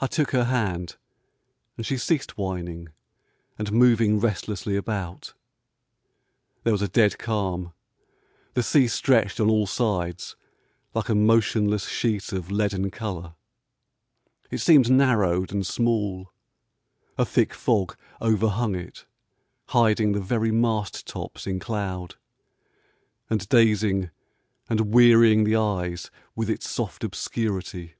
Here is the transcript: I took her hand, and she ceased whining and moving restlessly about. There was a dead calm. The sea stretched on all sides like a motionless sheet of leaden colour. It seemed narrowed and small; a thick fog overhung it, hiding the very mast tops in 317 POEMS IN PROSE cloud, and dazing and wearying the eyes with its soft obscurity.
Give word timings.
I 0.00 0.06
took 0.06 0.30
her 0.30 0.44
hand, 0.44 0.96
and 1.76 1.84
she 1.84 1.98
ceased 1.98 2.38
whining 2.38 2.88
and 3.58 3.70
moving 3.70 4.18
restlessly 4.18 4.76
about. 4.76 5.34
There 6.64 6.72
was 6.72 6.80
a 6.80 6.88
dead 6.88 7.18
calm. 7.18 7.74
The 8.54 8.62
sea 8.62 8.88
stretched 8.88 9.38
on 9.40 9.50
all 9.50 9.66
sides 9.66 10.36
like 10.94 11.10
a 11.10 11.14
motionless 11.14 11.86
sheet 11.86 12.32
of 12.32 12.50
leaden 12.50 12.90
colour. 12.90 13.34
It 14.50 14.56
seemed 14.56 14.90
narrowed 14.90 15.52
and 15.52 15.66
small; 15.66 16.32
a 17.18 17.26
thick 17.26 17.52
fog 17.52 17.98
overhung 18.22 18.74
it, 18.74 19.04
hiding 19.66 20.12
the 20.12 20.20
very 20.20 20.50
mast 20.50 21.06
tops 21.06 21.46
in 21.46 21.60
317 21.60 22.28
POEMS 22.30 23.22
IN 23.22 23.28
PROSE 23.28 23.28
cloud, 23.28 23.28
and 23.28 23.48
dazing 23.50 24.10
and 24.70 24.94
wearying 24.94 25.44
the 25.44 25.56
eyes 25.56 26.10
with 26.34 26.48
its 26.48 26.66
soft 26.70 27.04
obscurity. 27.04 27.96